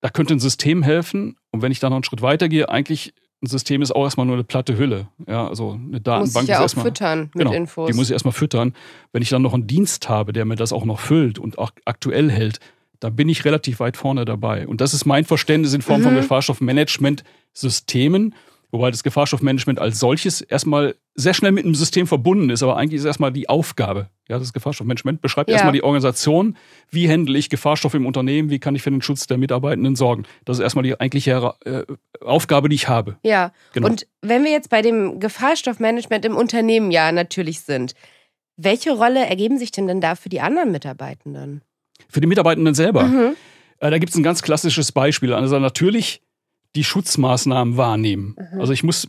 [0.00, 1.36] da könnte ein System helfen.
[1.50, 4.24] Und wenn ich dann noch einen Schritt weiter gehe, eigentlich ein System ist auch erstmal
[4.26, 5.08] nur eine platte Hülle.
[5.26, 6.84] Ja, also eine Muss Datenbank ich ja ist auch erstmal.
[6.86, 7.90] füttern mit genau, Infos.
[7.90, 8.72] Die muss ich erstmal füttern.
[9.12, 11.70] Wenn ich dann noch einen Dienst habe, der mir das auch noch füllt und auch
[11.84, 12.60] aktuell hält,
[12.98, 14.66] da bin ich relativ weit vorne dabei.
[14.66, 16.18] Und das ist mein Verständnis in Form von Mhm.
[16.18, 18.34] Gefahrstoffmanagement-Systemen,
[18.70, 22.98] wobei das Gefahrstoffmanagement als solches erstmal sehr schnell mit einem System verbunden ist, aber eigentlich
[23.00, 24.10] ist erstmal die Aufgabe.
[24.28, 25.54] Ja, das Gefahrstoffmanagement beschreibt Ja.
[25.54, 26.56] erstmal die Organisation.
[26.90, 28.50] Wie handle ich Gefahrstoffe im Unternehmen?
[28.50, 30.24] Wie kann ich für den Schutz der Mitarbeitenden sorgen?
[30.44, 31.84] Das ist erstmal die eigentliche äh,
[32.22, 33.16] Aufgabe, die ich habe.
[33.22, 33.52] ja.
[33.72, 33.88] Genau.
[33.88, 37.94] Und wenn wir jetzt bei dem Gefahrstoffmanagement im Unternehmen ja natürlich sind,
[38.56, 41.62] welche Rolle ergeben sich denn denn da für die anderen Mitarbeitenden?
[42.08, 43.04] Für die Mitarbeitenden selber.
[43.04, 43.36] Mhm.
[43.78, 45.32] Äh, da gibt es ein ganz klassisches Beispiel.
[45.32, 46.22] Also natürlich
[46.76, 48.36] die Schutzmaßnahmen wahrnehmen.
[48.38, 48.60] Mhm.
[48.60, 49.08] Also ich muss äh,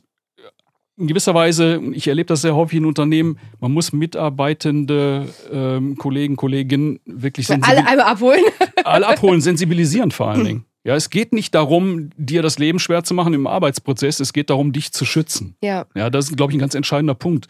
[0.98, 6.36] in gewisser Weise, ich erlebe das sehr häufig in Unternehmen, man muss mitarbeitende ähm, Kollegen,
[6.36, 8.44] Kolleginnen wirklich Alle sensibil einmal abholen.
[8.84, 10.66] alle abholen, sensibilisieren vor allen Dingen.
[10.84, 14.50] Ja, es geht nicht darum, dir das Leben schwer zu machen im Arbeitsprozess, es geht
[14.50, 15.58] darum, dich zu schützen.
[15.62, 15.86] Ja.
[15.96, 17.48] Ja, das ist, glaube ich, ein ganz entscheidender Punkt.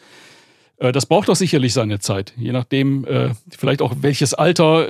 [0.78, 4.86] Äh, Das braucht auch sicherlich seine Zeit, je nachdem, äh, vielleicht auch welches Alter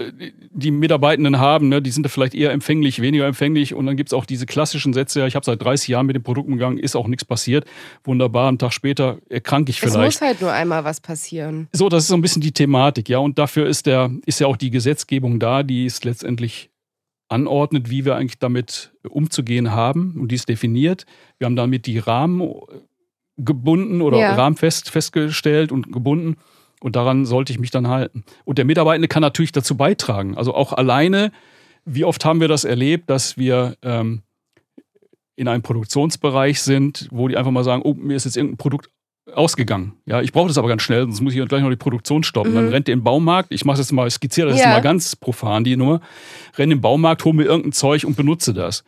[0.51, 1.69] die Mitarbeitenden haben.
[1.69, 1.81] Ne?
[1.83, 3.75] Die sind da vielleicht eher empfänglich, weniger empfänglich.
[3.75, 6.17] Und dann gibt es auch diese klassischen Sätze, ja, ich habe seit 30 Jahren mit
[6.17, 7.65] dem Produkt umgegangen, ist auch nichts passiert.
[8.05, 10.21] Wunderbar, einen Tag später erkranke ich Es vielleicht.
[10.21, 11.69] muss halt nur einmal was passieren.
[11.73, 13.19] So, das ist so ein bisschen die Thematik, ja.
[13.19, 16.71] Und dafür ist, der, ist ja auch die Gesetzgebung da, die es letztendlich
[17.31, 21.05] anordnet, wie wir eigentlich damit umzugehen haben und die ist definiert.
[21.39, 22.51] Wir haben damit die Rahmen
[23.39, 24.35] gebunden oder Ja.
[24.35, 26.37] Rahmen fest, festgestellt und gebunden.
[26.81, 28.25] Und daran sollte ich mich dann halten.
[28.45, 30.37] Und der Mitarbeitende kann natürlich dazu beitragen.
[30.37, 31.33] Also auch alleine,
[31.85, 34.23] wie oft haben wir das erlebt, dass wir ähm,
[35.35, 38.91] in einem Produktionsbereich sind, wo die einfach mal sagen, oh, mir ist jetzt irgendein Produkt
[39.35, 39.93] ausgegangen.
[40.07, 42.53] Ja, ich brauche das aber ganz schnell, sonst muss ich gleich noch die Produktion stoppen.
[42.53, 42.57] Mhm.
[42.57, 44.65] Dann rennt ihr den Baumarkt, ich mache das mal, skizziere das Ja.
[44.67, 46.01] jetzt mal ganz profan, die Nummer,
[46.57, 48.85] renne im Baumarkt, hole mir irgendein Zeug und benutze das.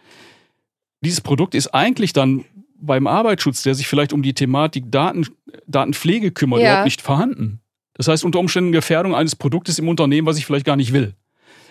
[1.05, 2.45] Dieses Produkt ist eigentlich dann
[2.81, 5.27] beim Arbeitsschutz, der sich vielleicht um die Thematik Daten,
[5.67, 6.67] Datenpflege kümmert, Ja.
[6.67, 7.61] überhaupt nicht vorhanden.
[7.95, 11.15] Das heißt unter Umständen Gefährdung eines Produktes im Unternehmen, was ich vielleicht gar nicht will.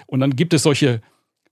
[0.06, 1.02] Und dann gibt es solche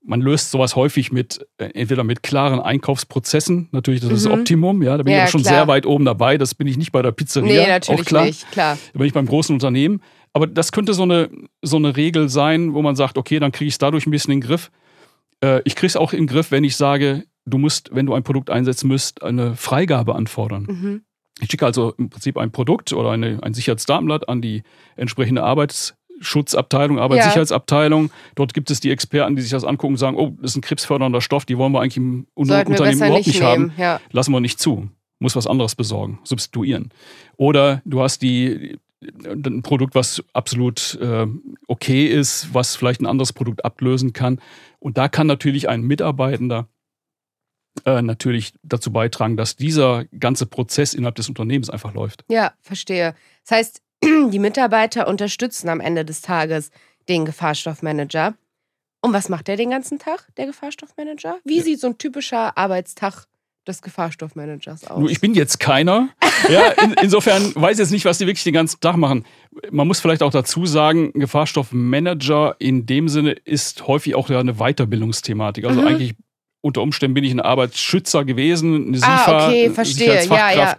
[0.02, 4.40] man löst sowas häufig mit äh, entweder mit klaren Einkaufsprozessen, natürlich das ist das mhm.
[4.40, 5.54] Optimum, ja, da bin ja, ich auch schon klar.
[5.54, 8.24] sehr weit oben dabei, das bin ich nicht bei der Pizzeria, nee, natürlich auch klar.
[8.24, 8.78] Nicht, klar.
[8.92, 10.00] Da bin ich beim großen Unternehmen,
[10.32, 11.28] aber das könnte so eine,
[11.62, 14.32] so eine Regel sein, wo man sagt, okay, dann kriege ich es dadurch ein bisschen
[14.32, 14.70] in den Griff.
[15.42, 18.14] Äh, ich kriege es auch in den Griff, wenn ich sage, du musst, wenn du
[18.14, 20.66] ein Produkt einsetzen müsst, eine Freigabe anfordern.
[20.68, 21.02] Mhm.
[21.40, 24.62] Ich schicke also im Prinzip ein Produkt oder eine, ein Sicherheitsdatenblatt an die
[24.96, 28.04] entsprechende Arbeitsschutzabteilung, Arbeitssicherheitsabteilung.
[28.06, 28.10] Ja.
[28.34, 30.62] Dort gibt es die Experten, die sich das angucken und sagen, oh, das ist ein
[30.62, 33.72] krebsfördernder Stoff, die wollen wir eigentlich im Sollten Unternehmen überhaupt nicht, nicht haben.
[33.76, 34.00] Ja.
[34.10, 34.88] Lassen wir nicht zu.
[35.20, 36.90] Muss was anderes besorgen, substituieren.
[37.36, 38.78] Oder du hast die,
[39.24, 41.26] ein Produkt, was absolut äh,
[41.66, 44.40] okay ist, was vielleicht ein anderes Produkt ablösen kann.
[44.80, 46.68] Und da kann natürlich ein Mitarbeitender
[47.84, 52.24] äh, natürlich dazu beitragen, dass dieser ganze Prozess innerhalb des Unternehmens einfach läuft.
[52.28, 53.14] Ja, verstehe.
[53.46, 56.70] Das heißt, die Mitarbeiter unterstützen am Ende des Tages
[57.08, 58.34] den Gefahrstoffmanager.
[59.00, 61.38] Und was macht der den ganzen Tag, der Gefahrstoffmanager?
[61.44, 61.62] Wie ja.
[61.62, 63.26] sieht so ein typischer Arbeitstag
[63.66, 64.98] des Gefahrstoffmanagers aus?
[64.98, 66.08] Nur ich bin jetzt keiner.
[66.48, 69.24] Ja, in, insofern weiß ich jetzt nicht, was die wirklich den ganzen Tag machen.
[69.72, 74.54] Man muss vielleicht auch dazu sagen, Gefahrstoffmanager in dem Sinne ist häufig auch ja eine
[74.54, 75.64] Weiterbildungsthematik.
[75.64, 75.86] Also mhm.
[75.88, 76.14] eigentlich
[76.68, 80.24] unter Umständen bin ich ein Arbeitsschützer gewesen, eine SIFA, ah, okay, verstehe.
[80.26, 80.76] Ja, ja.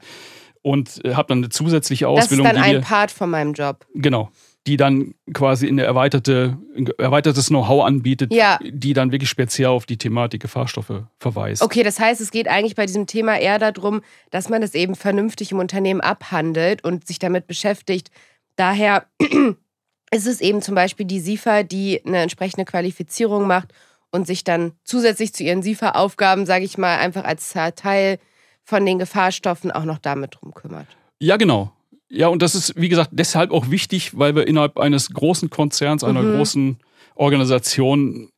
[0.62, 2.46] und äh, habe dann eine zusätzliche Ausbildung.
[2.46, 3.86] Das ist dann ein Part von meinem Job.
[3.96, 4.30] Genau.
[4.68, 8.60] Die dann quasi in eine erweiterte, ein erweitertes Know-how anbietet, ja.
[8.64, 11.64] die dann wirklich speziell auf die Thematik Gefahrstoffe verweist.
[11.64, 14.96] Okay, das heißt, es geht eigentlich bei diesem Thema eher darum, dass man es eben
[14.96, 18.12] vernünftig im Unternehmen abhandelt und sich damit beschäftigt.
[18.58, 19.08] Daher
[20.12, 23.74] ist es eben zum Beispiel die SIFA, die eine entsprechende Qualifizierung macht
[24.12, 28.20] und sich dann zusätzlich zu ihren SIFA-Aufgaben, sage ich mal, einfach als Teil
[28.64, 30.88] von den Gefahrstoffen auch noch damit drum kümmert.
[31.20, 31.72] Ja, genau.
[32.10, 36.04] Ja, und das ist, wie gesagt, deshalb auch wichtig, weil wir innerhalb eines großen Konzerns,
[36.04, 36.38] einer mhm.
[36.38, 36.78] großen
[37.16, 38.30] Organisation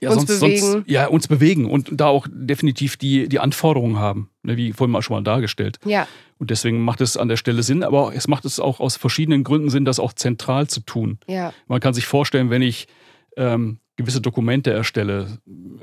[0.00, 0.60] ja, uns sonst, bewegen.
[0.60, 4.92] Sonst, ja, uns bewegen und da auch definitiv die, die Anforderungen haben, ne, wie vorhin
[4.92, 5.78] mal schon mal dargestellt.
[5.84, 6.06] Ja.
[6.38, 9.42] Und deswegen macht es an der Stelle Sinn, aber es macht es auch aus verschiedenen
[9.42, 11.18] Gründen Sinn, das auch zentral zu tun.
[11.26, 11.52] Ja.
[11.66, 12.86] Man kann sich vorstellen, wenn ich
[13.36, 15.26] ähm, gewisse Dokumente erstelle,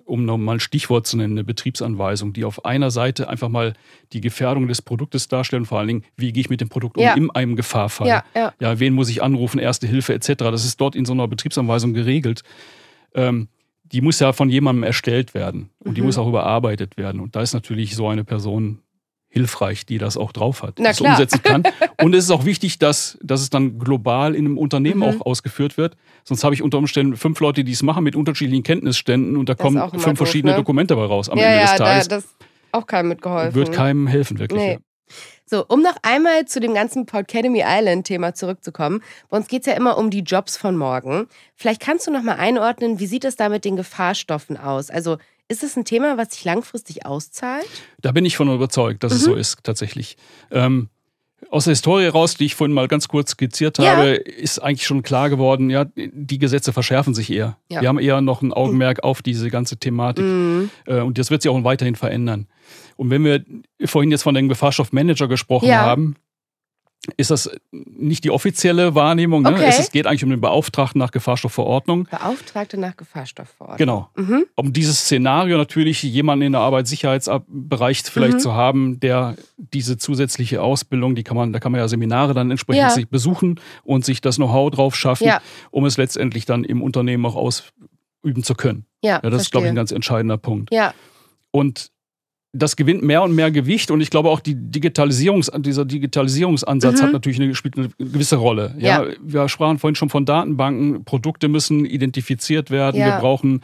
[0.05, 3.73] um nochmal ein Stichwort zu nennen, eine Betriebsanweisung, die auf einer Seite einfach mal
[4.13, 7.13] die Gefährdung des Produktes darstellen, vor allen Dingen, wie gehe ich mit dem Produkt ja.
[7.13, 8.07] um in einem Gefahrfall.
[8.07, 8.53] Ja, ja.
[8.57, 10.33] ja, wen muss ich anrufen, erste Hilfe etc.
[10.37, 12.43] Das ist dort in so einer Betriebsanweisung geregelt.
[13.13, 13.49] Ähm,
[13.83, 15.95] die muss ja von jemandem erstellt werden und mhm.
[15.95, 17.19] die muss auch überarbeitet werden.
[17.19, 18.79] Und da ist natürlich so eine Person
[19.35, 21.63] hilfreich, die das auch drauf hat, das umsetzen kann.
[22.01, 25.21] Und es ist auch wichtig, dass, dass es dann global in einem Unternehmen mhm.
[25.21, 25.97] auch ausgeführt wird.
[26.23, 29.55] Sonst habe ich unter Umständen fünf Leute, die es machen mit unterschiedlichen Kenntnisständen und da
[29.55, 30.57] das kommen fünf doof, verschiedene ne?
[30.57, 32.07] Dokumente dabei raus am ja, Ende des Tages.
[32.07, 32.25] Da, das
[32.71, 33.55] auch keinem mitgeholfen.
[33.55, 34.61] Wird keinem helfen, wirklich.
[34.61, 34.71] Nee.
[34.73, 34.79] Ja.
[35.47, 39.03] So, um noch einmal zu dem ganzen Academy Island-Thema zurückzukommen.
[39.29, 41.27] Bei uns geht es ja immer um die Jobs von morgen.
[41.55, 44.89] Vielleicht kannst du noch mal einordnen, wie sieht es da mit den Gefahrstoffen aus?
[44.89, 45.17] Also
[45.47, 47.67] ist es ein Thema, was sich langfristig auszahlt?
[48.01, 49.17] Da bin ich von überzeugt, dass mhm.
[49.17, 50.17] es so ist, tatsächlich.
[50.51, 50.89] Ähm,
[51.51, 53.97] aus der Historie heraus, die ich vorhin mal ganz kurz skizziert ja.
[53.97, 57.57] habe, ist eigentlich schon klar geworden, ja, die Gesetze verschärfen sich eher.
[57.69, 57.81] Ja.
[57.81, 60.25] Wir haben eher noch ein Augenmerk auf diese ganze Thematik.
[60.25, 60.69] Mhm.
[60.85, 62.47] Äh, und das wird sich auch weiterhin verändern.
[62.95, 63.43] Und wenn wir
[63.85, 65.81] vorhin jetzt von dem Gefahrstoffmanager gesprochen ja.
[65.81, 66.15] haben,
[67.17, 69.43] ist das nicht die offizielle Wahrnehmung.
[69.43, 69.53] Ne?
[69.53, 69.65] Okay.
[69.67, 72.05] Es geht eigentlich um den Beauftragten nach Gefahrstoffverordnung.
[72.05, 73.77] Beauftragte nach Gefahrstoffverordnung.
[73.77, 74.09] Genau.
[74.15, 74.45] Mhm.
[74.55, 78.39] Um dieses Szenario natürlich jemanden in der Arbeitssicherheitsbereich vielleicht mhm.
[78.39, 82.51] zu haben, der diese zusätzliche Ausbildung, die kann man, da kann man ja Seminare dann
[82.51, 82.89] entsprechend ja.
[82.89, 85.41] sich besuchen und sich das Know-how drauf schaffen, ja.
[85.71, 88.85] um es letztendlich dann im Unternehmen auch ausüben zu können.
[89.01, 89.41] Ja, ja das verstehe.
[89.41, 90.73] ist, glaube ich, ein ganz entscheidender Punkt.
[90.73, 90.93] Ja.
[91.51, 91.91] Und
[92.55, 97.05] das gewinnt mehr und mehr Gewicht und ich glaube auch die Digitalisierungs, dieser Digitalisierungsansatz mhm.
[97.05, 98.75] hat natürlich eine, spielt eine gewisse Rolle.
[98.77, 103.07] Ja, ja, Wir sprachen vorhin schon von Datenbanken, Produkte müssen identifiziert werden, ja.
[103.07, 103.61] wir brauchen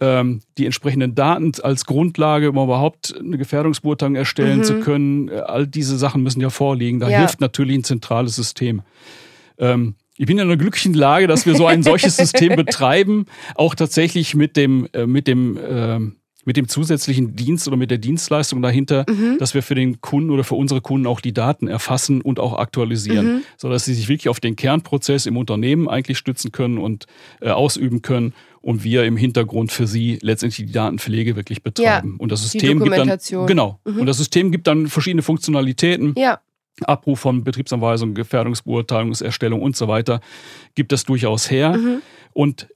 [0.00, 4.64] ähm, die entsprechenden Daten als Grundlage, um überhaupt eine Gefährdungsbeurteilung erstellen mhm.
[4.64, 5.30] zu können.
[5.30, 7.00] All diese Sachen müssen ja vorliegen.
[7.00, 7.20] Da ja.
[7.20, 8.82] hilft natürlich ein zentrales System.
[9.58, 13.74] Ähm, ich bin in einer glücklichen Lage, dass wir so ein solches System betreiben, auch
[13.74, 18.62] tatsächlich mit dem, äh, mit dem ähm, mit dem zusätzlichen Dienst oder mit der Dienstleistung
[18.62, 19.36] dahinter, mhm.
[19.38, 22.56] dass wir für den Kunden oder für unsere Kunden auch die Daten erfassen und auch
[22.56, 23.42] aktualisieren, mhm.
[23.58, 27.06] sodass sie sich wirklich auf den Kernprozess im Unternehmen eigentlich stützen können und
[27.40, 28.32] äh, ausüben können
[28.62, 32.12] und wir im Hintergrund für sie letztendlich die Datenpflege wirklich betreiben.
[32.12, 33.98] Ja, und das System gibt dann genau mhm.
[33.98, 36.14] und das System gibt dann verschiedene Funktionalitäten.
[36.16, 36.40] Ja.
[36.82, 40.20] Abruf von Betriebsanweisungen, Gefährdungsbeurteilungserstellung und so weiter
[40.74, 41.74] gibt es durchaus her.
[41.74, 42.02] Mhm.
[42.34, 42.68] Und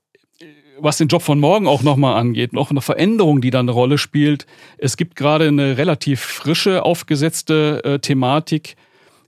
[0.82, 3.98] was den Job von morgen auch nochmal angeht, noch eine Veränderung, die da eine Rolle
[3.98, 4.46] spielt.
[4.78, 8.76] Es gibt gerade eine relativ frische, aufgesetzte äh, Thematik,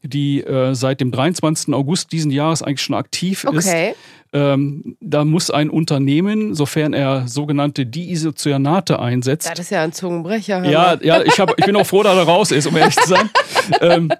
[0.02, 1.72] die äh, seit dem 23.
[1.74, 3.90] August diesen Jahres eigentlich schon aktiv Okay.
[3.90, 3.96] ist.
[4.34, 10.64] Ähm, da muss ein Unternehmen, sofern er sogenannte Diisocyanate einsetzt, Das ist ja ein Zungenbrecher.
[10.64, 13.06] ja, ja ich, hab, ich bin auch froh, dass er raus ist, um ehrlich zu
[13.10, 13.28] sein.
[13.82, 14.10] ähm,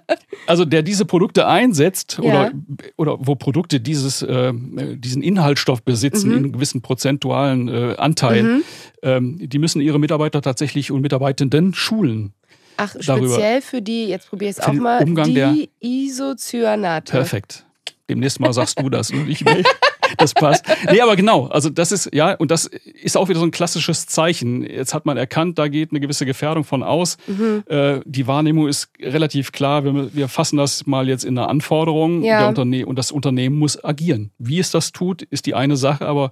[0.45, 2.29] also der diese Produkte einsetzt Ja.
[2.29, 2.51] oder,
[2.95, 6.37] oder wo Produkte dieses, äh, diesen Inhaltsstoff besitzen Mhm.
[6.37, 8.61] in gewissen prozentualen äh, Anteil,
[9.01, 12.33] ähm, die müssen ihre Mitarbeiter tatsächlich und Mitarbeitenden schulen.
[12.77, 13.27] Ach, darüber.
[13.27, 17.11] speziell für die, jetzt probiere ich es auch mal, Umgang die der- Isocyanate.
[17.11, 17.65] Perfekt.
[18.09, 19.63] Demnächst mal sagst du das und ich will.
[20.17, 20.63] Das passt.
[20.91, 21.47] Nee, aber genau.
[21.47, 24.61] Also das ist, ja, und das ist auch wieder so ein klassisches Zeichen.
[24.63, 27.17] Jetzt hat man erkannt, da geht eine gewisse Gefährdung von aus.
[27.25, 27.63] Mhm.
[27.67, 29.83] Äh, die Wahrnehmung ist relativ klar.
[29.83, 32.23] Wir, wir fassen das mal jetzt in eine Anforderung.
[32.23, 32.47] Ja.
[32.47, 34.29] Und das Unternehmen muss agieren.
[34.37, 36.29] Wie es das tut, ist die eine Sache, aber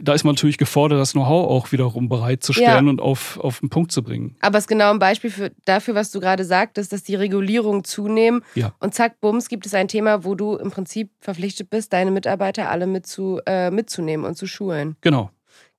[0.00, 2.90] da ist man natürlich gefordert, das Know-how auch wiederum bereitzustellen Ja.
[2.90, 4.36] und auf, auf den Punkt zu bringen.
[4.40, 7.84] Aber es ist genau ein Beispiel für, dafür, was du gerade sagtest, dass die Regulierungen
[7.84, 8.42] zunehmen.
[8.54, 8.74] Ja.
[8.80, 12.70] Und zack, bums, gibt es ein Thema, wo du im Prinzip verpflichtet bist, deine Mitarbeiter
[12.70, 14.96] alle mit zu, äh, mitzunehmen und zu schulen.
[15.00, 15.30] Genau.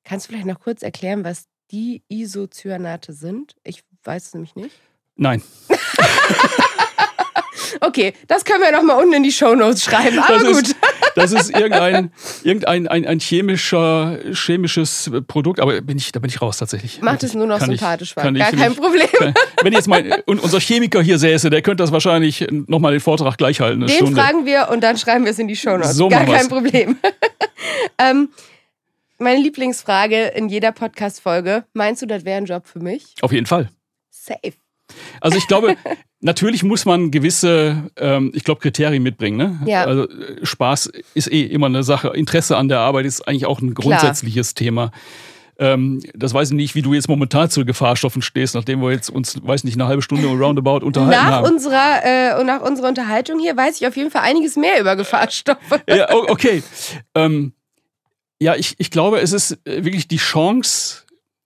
[0.03, 3.55] Kannst du vielleicht noch kurz erklären, was die Isocyanate sind?
[3.63, 4.75] Ich weiß es nämlich nicht.
[5.15, 5.41] Nein.
[7.79, 10.19] Okay, das können wir noch mal unten in die Shownotes schreiben.
[10.19, 10.61] Aber Das gut.
[10.63, 10.75] ist,
[11.15, 12.11] das ist irgendein,
[12.43, 17.01] irgendein ein, ein chemischer, chemisches Produkt, aber bin ich, da bin ich raus tatsächlich.
[17.01, 19.07] Macht es nur noch Kann ich- sympathisch, kann Gar ich kein Problem.
[19.17, 23.01] Kann- Wenn jetzt mein, und unser Chemiker hier säße, der könnte das wahrscheinlich nochmal den
[23.01, 23.81] Vortrag gleich halten.
[23.81, 24.19] Den Stunde.
[24.21, 25.95] fragen wir und dann schreiben wir es in die Shownotes.
[25.95, 26.47] So Gar kein.
[26.47, 26.97] Problem.
[27.97, 28.29] ähm,
[29.19, 33.13] meine Lieblingsfrage in jeder Podcast-Folge: Meinst du, das wäre ein Job für mich?
[33.21, 33.69] Auf jeden Fall.
[34.09, 34.53] Safe.
[35.19, 35.75] Also ich glaube,
[36.19, 39.37] natürlich muss man gewisse, ähm, ich glaube, Kriterien mitbringen.
[39.37, 39.59] Ne?
[39.65, 39.85] Ja.
[39.85, 42.09] Also äh, Spaß ist eh immer eine Sache.
[42.09, 44.91] Interesse an der Arbeit ist eigentlich auch ein grundsätzliches Thema.
[45.61, 49.09] Ähm, das weiß ich nicht, wie du jetzt momentan zu Gefahrstoffen stehst, nachdem wir jetzt
[49.09, 51.53] uns, weiß nicht, eine halbe Stunde roundabout unterhalten Nach haben.
[51.53, 54.95] unserer, äh, und nach unserer Unterhaltung hier weiß ich auf jeden Fall einiges mehr über
[54.95, 55.59] Gefahrstoffe.
[55.87, 56.63] Ja, okay.
[57.13, 57.53] Ähm,
[58.39, 61.03] ja, ich, ich glaube, es ist äh, wirklich die Chance.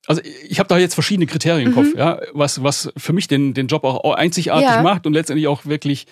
[0.08, 3.54] Also ich habe da jetzt verschiedene Kriterien im Kopf, ja, was, was für mich den,
[3.54, 4.82] den Job auch einzigartig Ja.
[4.82, 6.06] macht und letztendlich auch wirklich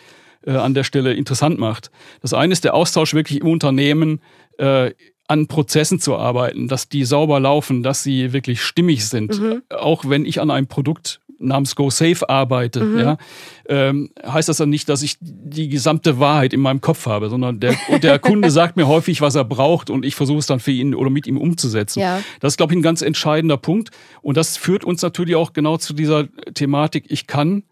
[0.45, 1.91] äh, an der Stelle interessant macht.
[2.21, 4.19] Das eine ist der Austausch wirklich im Unternehmen,
[4.57, 4.91] äh,
[5.27, 9.39] an Prozessen zu arbeiten, dass die sauber laufen, dass sie wirklich stimmig sind.
[9.69, 13.17] Auch wenn ich an einem Produkt namens Go Safe arbeite, ja,
[13.67, 17.59] ähm, heißt das dann nicht, dass ich die gesamte Wahrheit in meinem Kopf habe, sondern
[17.59, 20.71] der, der Kunde sagt mir häufig, was er braucht und ich versuche es dann für
[20.71, 21.99] ihn oder mit ihm umzusetzen.
[21.99, 22.21] Ja.
[22.39, 23.91] Das ist, glaube ich, ein ganz entscheidender Punkt.
[24.21, 27.05] Und das führt uns natürlich auch genau zu dieser Thematik.
[27.09, 27.63] Ich kann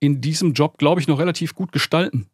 [0.00, 2.26] in diesem Job, glaube ich, noch relativ gut gestalten.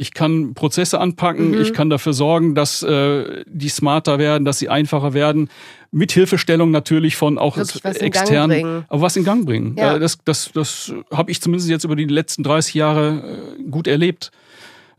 [0.00, 1.60] Ich kann Prozesse anpacken, Mhm.
[1.60, 5.50] ich kann dafür sorgen, dass äh, die smarter werden, dass sie einfacher werden.
[5.92, 9.74] Mit Hilfestellung natürlich von auch externen, aber was in Gang bringen.
[9.76, 9.96] Ja.
[9.96, 13.86] Äh, Das, das, das habe ich zumindest jetzt über die letzten 30 Jahre äh, gut
[13.86, 14.30] erlebt.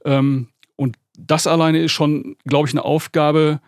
[0.05, 3.59] Ähm, und das alleine ist schon, glaube ich, eine Aufgabe,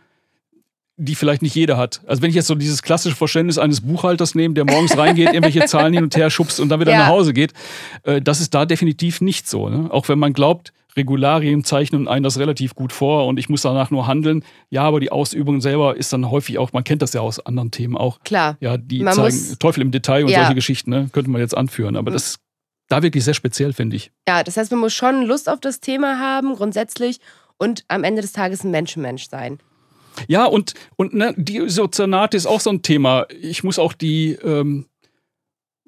[0.97, 2.01] die vielleicht nicht jeder hat.
[2.05, 5.65] Also wenn ich jetzt so dieses klassische Verständnis eines Buchhalters nehme, der morgens reingeht, irgendwelche
[5.65, 6.99] Zahlen hin und her schubst und dann wieder Ja.
[6.99, 7.53] nach Hause geht,
[8.03, 9.69] äh, das ist da definitiv nicht so.
[9.69, 9.89] Ne?
[9.91, 13.89] Auch wenn man glaubt, Regularien zeichnen einen das relativ gut vor und ich muss danach
[13.89, 14.43] nur handeln.
[14.69, 17.71] Ja, aber die Ausübung selber ist dann häufig auch, man kennt das ja aus anderen
[17.71, 18.57] Themen auch, Klar.
[18.59, 20.41] ja, die Man zeigen muss- Teufel im Detail und Ja.
[20.41, 21.09] solche Geschichten, ne?
[21.11, 21.95] könnte man jetzt anführen.
[21.95, 22.39] Aber das ist
[22.89, 24.11] da wirklich sehr speziell, finde ich.
[24.27, 27.19] Ja, das heißt, man muss schon Lust auf das Thema haben, grundsätzlich,
[27.57, 29.57] und am Ende des Tages ein Menschenmensch sein.
[30.27, 33.25] Ja, und, und ne, die Sozianate ist auch so ein Thema.
[33.41, 34.85] Ich muss auch die, ähm,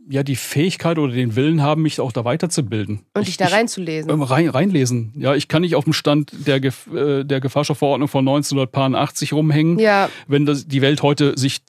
[0.08, 3.06] ja, die Fähigkeit oder den Willen haben, mich auch da weiterzubilden.
[3.16, 4.12] Und ich, dich da ich, reinzulesen.
[4.12, 5.14] ähm, rein, reinlesen.
[5.18, 9.80] Ja, ich kann nicht auf dem Stand der, Gef äh, der Gefahrstoffverordnung von 1980 rumhängen,
[9.80, 11.62] ja, wenn das, die Welt heute sich,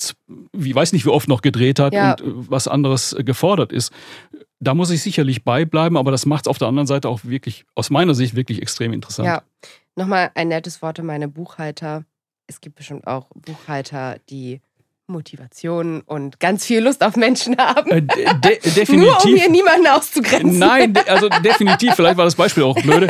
[0.53, 2.11] wie weiß nicht wie oft noch gedreht hat Ja.
[2.13, 3.91] und äh, was anderes äh, gefordert ist.
[4.61, 7.65] Da muss ich sicherlich beibleiben, aber das macht es auf der anderen Seite auch wirklich,
[7.75, 9.27] aus meiner Sicht, wirklich extrem interessant.
[9.27, 9.43] ja.
[9.99, 12.05] Nochmal ein nettes Wort an meine Buchhalter.
[12.47, 14.61] Es gibt bestimmt auch Buchhalter, die
[15.09, 17.91] Motivation und ganz viel Lust auf Menschen haben.
[17.91, 18.97] Äh, de de definitiv.
[18.97, 20.59] Nur um hier niemanden auszugrenzen.
[20.59, 23.07] Nein, also definitiv, vielleicht war das Beispiel auch blöde.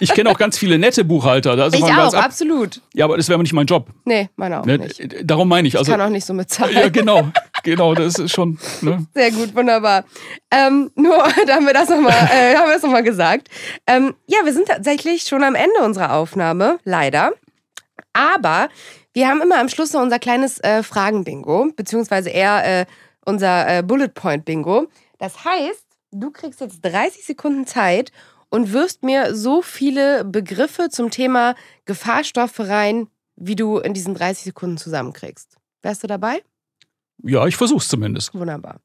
[0.00, 1.56] Ich kenne auch ganz viele nette Buchhalter.
[1.56, 2.80] Da ist Ich auch, ab- absolut.
[2.94, 3.88] Ja, aber das wäre nicht mein Job.
[4.04, 4.78] Nee, meiner auch Ne?
[4.78, 5.02] nicht.
[5.24, 5.74] Darum meine ich.
[5.74, 6.74] Ich Also, kann auch nicht so mitzahlen.
[6.74, 7.28] ja, genau,
[7.64, 8.58] genau, das ist schon.
[8.80, 9.04] Ne?
[9.14, 10.04] Sehr gut, wunderbar.
[10.50, 13.48] Ähm, nur, da haben wir das nochmal äh, haben wir das noch mal gesagt.
[13.86, 17.32] Ähm, ja, wir sind tatsächlich schon am Ende unserer Aufnahme, leider.
[18.14, 18.70] Aber
[19.12, 22.86] wir haben immer am Schluss noch unser kleines äh, Fragen-Bingo, beziehungsweise eher äh,
[23.26, 24.86] unser äh, Bullet-Point-Bingo.
[25.18, 28.12] Das heißt, du kriegst jetzt 30 Sekunden Zeit
[28.48, 34.44] und wirfst mir so viele Begriffe zum Thema Gefahrstoffe rein, wie du in diesen 30
[34.44, 35.56] Sekunden zusammenkriegst.
[35.82, 36.42] Wärst du dabei?
[37.22, 38.32] Ja, ich versuch's zumindest.
[38.34, 38.80] Wunderbar.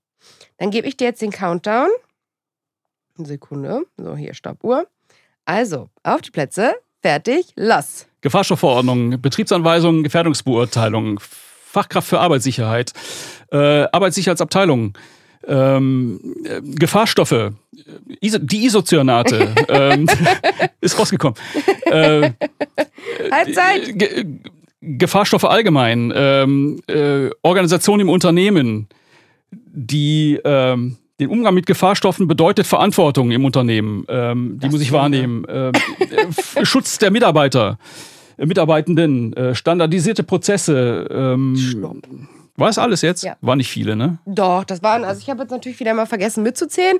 [0.57, 1.89] Dann gebe ich dir jetzt den Countdown.
[3.17, 3.85] Eine Sekunde.
[3.97, 4.87] So, hier, Stoppuhr.
[5.45, 8.05] Also, auf die Plätze, fertig, los.
[8.21, 12.93] Gefahrstoffverordnung, Betriebsanweisungen, Gefährdungsbeurteilung, Fachkraft für Arbeitssicherheit,
[13.51, 13.57] äh,
[13.91, 14.97] Arbeitssicherheitsabteilung,
[15.47, 17.51] ähm, äh, Gefahrstoffe,
[18.19, 20.07] Iso, die Isocyanate ähm,
[20.81, 21.37] ist rausgekommen.
[21.85, 22.31] Äh,
[23.31, 23.97] Halbzeit.
[23.97, 24.25] Ge
[24.81, 28.87] Gefahrstoffe allgemein, ähm, äh, Organisation im Unternehmen,
[29.51, 34.05] die ähm, den Umgang mit Gefahrstoffen bedeutet Verantwortung im Unternehmen.
[34.07, 35.45] Ähm, die das muss ich wahrnehmen.
[35.49, 35.73] Ähm,
[36.55, 37.77] äh, Schutz der Mitarbeiter,
[38.37, 41.07] äh, Mitarbeitenden, äh, standardisierte Prozesse.
[41.11, 41.55] Ähm,
[42.55, 43.23] war es alles jetzt?
[43.23, 43.37] Ja.
[43.41, 44.19] War nicht viele, ne?
[44.25, 46.97] Doch, das waren, also ich habe jetzt natürlich wieder mal vergessen mitzuzählen.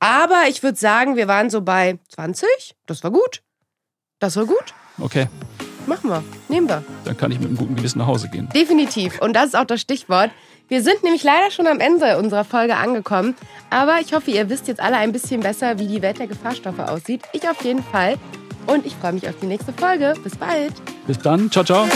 [0.00, 2.48] Aber ich würde sagen, wir waren so bei 20.
[2.86, 3.42] Das war gut.
[4.18, 4.74] Das war gut.
[4.98, 5.26] Okay.
[5.86, 6.22] Machen wir.
[6.48, 6.82] Nehmen wir.
[7.04, 8.48] Dann kann ich mit einem guten Gewissen nach Hause gehen.
[8.54, 9.20] Definitiv.
[9.20, 10.30] Und das ist auch das Stichwort.
[10.72, 13.34] Wir sind nämlich leider schon am Ende unserer Folge angekommen.
[13.68, 16.78] Aber ich hoffe, ihr wisst jetzt alle ein bisschen besser, wie die Welt der Gefahrstoffe
[16.78, 17.20] aussieht.
[17.34, 18.14] Ich auf jeden Fall.
[18.66, 20.14] Und ich freue mich auf die nächste Folge.
[20.24, 20.72] Bis bald.
[21.06, 21.50] Bis dann.
[21.50, 21.86] Ciao, ciao.